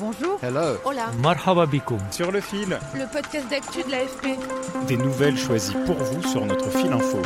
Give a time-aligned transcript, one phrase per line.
[0.00, 0.38] Bonjour.
[0.42, 0.78] Hello.
[0.86, 1.10] Hola.
[1.22, 2.00] Marhaba bikoum.
[2.10, 2.78] Sur le fil.
[2.94, 4.28] Le podcast d'actu de l'AFP.
[4.88, 7.20] Des nouvelles choisies pour vous sur notre fil info.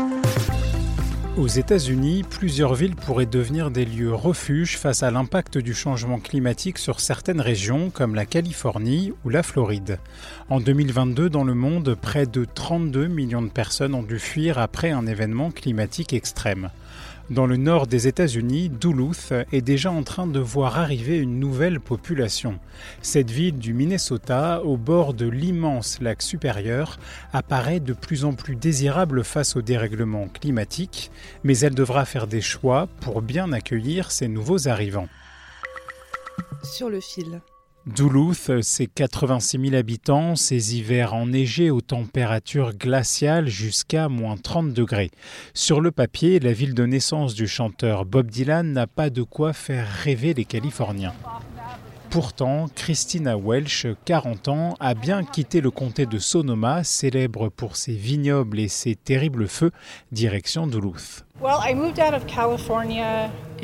[1.36, 6.78] Aux États-Unis, plusieurs villes pourraient devenir des lieux refuges face à l'impact du changement climatique
[6.78, 10.00] sur certaines régions comme la Californie ou la Floride.
[10.48, 14.90] En 2022, dans le monde, près de 32 millions de personnes ont dû fuir après
[14.90, 16.70] un événement climatique extrême.
[17.30, 21.80] Dans le nord des États-Unis, Duluth est déjà en train de voir arriver une nouvelle
[21.80, 22.58] population.
[23.00, 26.98] Cette ville du Minnesota, au bord de l'immense lac supérieur,
[27.32, 31.10] apparaît de plus en plus désirable face au dérèglement climatique,
[31.44, 35.08] mais elle devra faire des choix pour bien accueillir ces nouveaux arrivants.
[36.62, 37.40] Sur le fil.
[37.86, 45.10] Duluth, ses 86 000 habitants, ses hivers enneigés aux températures glaciales jusqu'à moins 30 degrés.
[45.52, 49.52] Sur le papier, la ville de naissance du chanteur Bob Dylan n'a pas de quoi
[49.52, 51.12] faire rêver les Californiens.
[52.08, 57.92] Pourtant, Christina Welsh, 40 ans, a bien quitté le comté de Sonoma, célèbre pour ses
[57.92, 59.72] vignobles et ses terribles feux,
[60.10, 61.26] direction Duluth.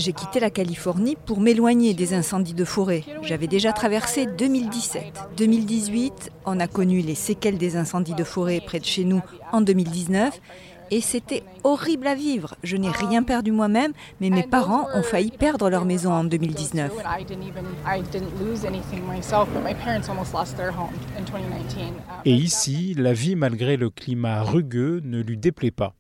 [0.00, 3.04] J'ai quitté la Californie pour m'éloigner des incendies de forêt.
[3.20, 5.02] J'avais déjà traversé 2017.
[5.36, 9.20] 2018, on a connu les séquelles des incendies de forêt près de chez nous
[9.52, 10.40] en 2019
[10.91, 12.56] et c'était horrible à vivre.
[12.62, 16.92] Je n'ai rien perdu moi-même, mais mes parents ont failli perdre leur maison en 2019.
[22.25, 25.94] Et ici, la vie malgré le climat rugueux ne lui déplaît pas.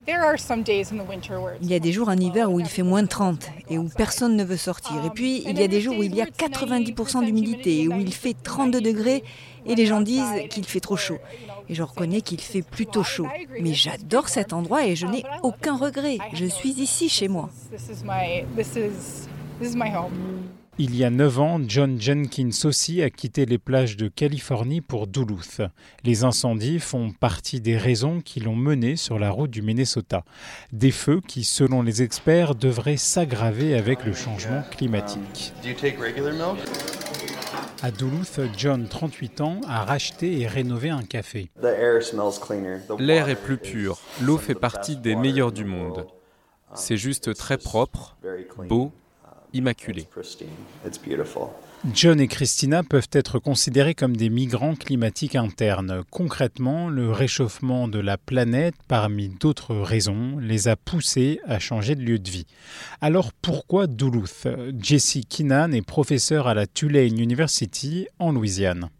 [1.60, 3.88] Il y a des jours en hiver où il fait moins de 30 et où
[3.88, 5.04] personne ne veut sortir.
[5.04, 7.98] Et puis, il y a des jours où il y a 90% d'humidité et où
[7.98, 9.22] il fait 32 degrés
[9.66, 11.18] et les gens disent qu'il fait trop chaud.
[11.70, 13.28] Et je reconnais qu'il fait plutôt chaud.
[13.60, 16.18] Mais j'adore cet endroit et je n'ai aucun regret.
[16.34, 17.48] Je suis ici chez moi.
[20.82, 25.06] Il y a 9 ans, John Jenkins aussi a quitté les plages de Californie pour
[25.06, 25.62] Duluth.
[26.02, 30.24] Les incendies font partie des raisons qui l'ont mené sur la route du Minnesota.
[30.72, 35.52] Des feux qui, selon les experts, devraient s'aggraver avec le changement climatique.
[37.82, 41.50] À Duluth, John, 38 ans, a racheté et rénové un café.
[42.98, 46.06] L'air est plus pur, l'eau fait partie des meilleures du monde.
[46.74, 48.16] C'est juste très propre,
[48.68, 48.92] beau,
[49.54, 50.06] immaculé.
[51.94, 56.02] John et Christina peuvent être considérés comme des migrants climatiques internes.
[56.10, 62.02] Concrètement, le réchauffement de la planète, parmi d'autres raisons, les a poussés à changer de
[62.02, 62.46] lieu de vie.
[63.00, 64.46] Alors pourquoi Duluth?
[64.78, 68.90] Jesse Keenan est professeur à la Tulane University en Louisiane.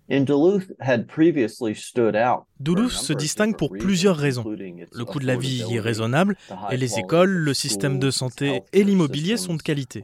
[2.59, 4.44] Duluth se distingue pour plusieurs raisons.
[4.44, 6.37] Le coût de la vie y est raisonnable
[6.71, 10.03] et les écoles, le système de santé et l'immobilier sont de qualité.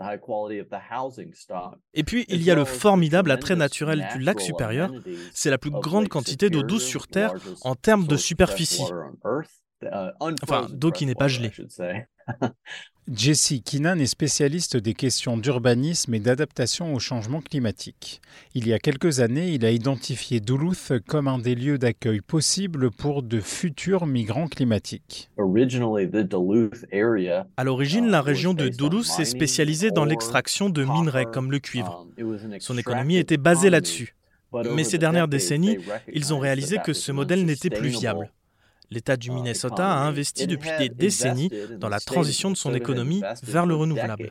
[1.94, 4.92] Et puis, il y a le formidable attrait naturel du lac supérieur.
[5.32, 8.84] C'est la plus grande quantité d'eau douce sur Terre en termes de superficie.
[10.20, 11.52] Enfin, d'eau qui n'est pas gelée.
[13.12, 18.20] Jesse Keenan est spécialiste des questions d'urbanisme et d'adaptation au changement climatique.
[18.54, 22.90] Il y a quelques années, il a identifié Duluth comme un des lieux d'accueil possibles
[22.90, 25.30] pour de futurs migrants climatiques.
[27.56, 32.08] À l'origine, la région de Duluth s'est spécialisée dans l'extraction de minerais comme le cuivre.
[32.58, 34.16] Son économie était basée là-dessus.
[34.74, 35.78] Mais ces dernières décennies,
[36.12, 38.32] ils ont réalisé que ce modèle n'était plus viable.
[38.90, 43.66] L'État du Minnesota a investi depuis des décennies dans la transition de son économie vers
[43.66, 44.30] le renouvelable.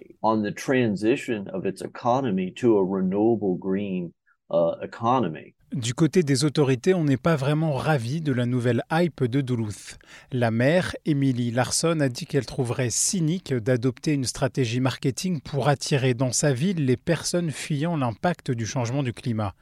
[5.76, 9.98] Du côté des autorités, on n'est pas vraiment ravi de la nouvelle hype de Duluth.
[10.32, 16.14] La maire, Emily Larson, a dit qu'elle trouverait cynique d'adopter une stratégie marketing pour attirer
[16.14, 19.54] dans sa ville les personnes fuyant l'impact du changement du climat.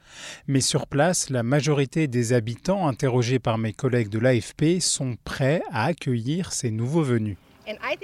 [0.46, 5.62] Mais sur place, la majorité des habitants interrogés par mes collègues de l'AFP sont prêts
[5.72, 7.38] à accueillir ces nouveaux venus.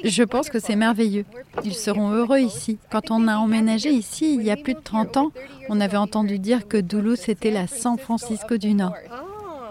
[0.05, 1.25] Je pense que c'est merveilleux.
[1.65, 2.79] Ils seront heureux ici.
[2.91, 5.33] Quand on a emménagé ici il y a plus de 30 ans,
[5.69, 8.95] on avait entendu dire que Duluth était la San Francisco du Nord.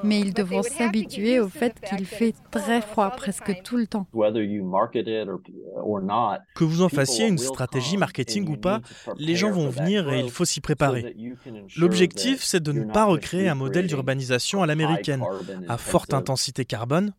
[0.03, 4.07] Mais ils devront s'habituer au fait qu'il fait très froid presque tout le temps.
[6.55, 8.81] Que vous en fassiez une stratégie marketing ou pas,
[9.17, 11.15] les gens vont venir et il faut s'y préparer.
[11.77, 15.23] L'objectif, c'est de ne pas recréer un modèle d'urbanisation à l'américaine,
[15.67, 17.13] à forte intensité carbone,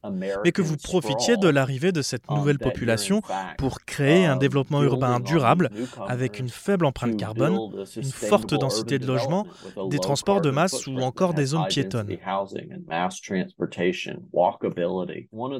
[0.44, 3.22] mais que vous profitiez de l'arrivée de cette nouvelle population
[3.58, 5.70] pour créer un développement urbain durable
[6.08, 7.58] avec une faible empreinte carbone,
[7.96, 9.46] une forte densité de logements,
[9.88, 12.16] des transports de masse ou encore des zones piétonnes.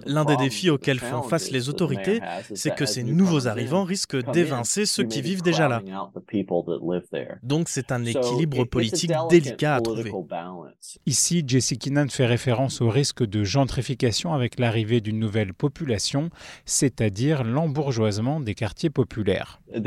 [0.07, 2.21] L'un des défis auxquels font face les autorités,
[2.55, 5.83] c'est que ces nouveaux arrivants risquent d'évincer ceux qui vivent déjà là.
[7.43, 10.13] Donc c'est un équilibre politique délicat à trouver.
[11.07, 16.31] Ici, Jesse Keenan fait référence au risque de gentrification avec l'arrivée d'une nouvelle population,
[16.65, 19.61] c'est-à-dire l'embourgeoisement des quartiers populaires.
[19.73, 19.87] Il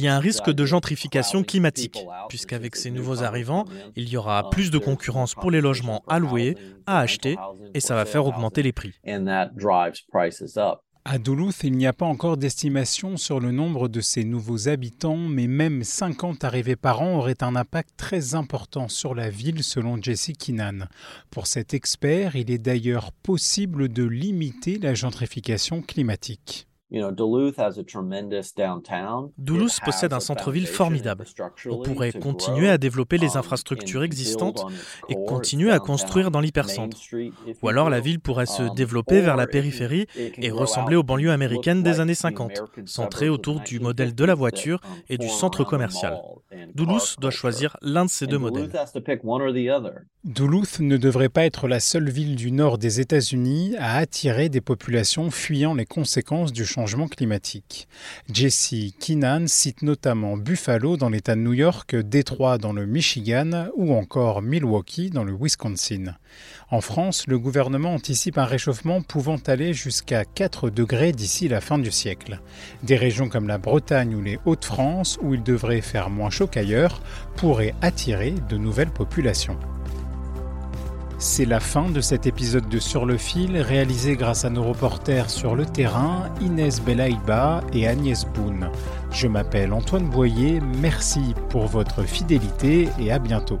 [0.00, 3.64] y a un risque de gentrification climatique, puisqu'avec ces nouveaux arrivants,
[3.96, 6.56] il y aura plus de concurrence pour les logements à louer,
[6.86, 7.36] à acheter,
[7.74, 8.92] et ça va faire augmenter les prix.
[11.04, 15.16] À Duluth, il n'y a pas encore d'estimation sur le nombre de ces nouveaux habitants,
[15.16, 20.00] mais même 50 arrivées par an auraient un impact très important sur la ville, selon
[20.00, 20.86] Jesse Keenan.
[21.30, 26.68] Pour cet expert, il est d'ailleurs possible de limiter la gentrification climatique.
[29.38, 31.24] Duluth possède un centre-ville formidable.
[31.70, 34.66] On pourrait continuer à développer les infrastructures existantes
[35.08, 36.98] et continuer à construire dans l'hypercentre.
[37.62, 41.30] Ou alors la ville pourrait se um, développer vers la périphérie et ressembler aux banlieues
[41.30, 46.20] américaines des années 50, centrées autour du modèle de la voiture et du centre commercial.
[46.74, 48.70] Duluth doit choisir l'un de ces deux modèles.
[50.24, 54.60] Duluth ne devrait pas être la seule ville du nord des États-Unis à attirer des
[54.60, 57.88] populations fuyant les conséquences du changement climatique.
[58.32, 63.94] Jesse Keenan cite notamment Buffalo dans l'État de New York, Détroit dans le Michigan ou
[63.94, 66.14] encore Milwaukee dans le Wisconsin.
[66.70, 71.78] En France, le gouvernement anticipe un réchauffement pouvant aller jusqu'à 4 degrés d'ici la fin
[71.78, 72.40] du siècle.
[72.82, 77.02] Des régions comme la Bretagne ou les Hauts-de-France, où il devrait faire moins chaud qu'ailleurs,
[77.36, 79.58] pourraient attirer de nouvelles populations.
[81.24, 85.30] C'est la fin de cet épisode de Sur le fil, réalisé grâce à nos reporters
[85.30, 88.68] sur le terrain, Inès Belaïba et Agnès Boone.
[89.12, 93.60] Je m'appelle Antoine Boyer, merci pour votre fidélité et à bientôt.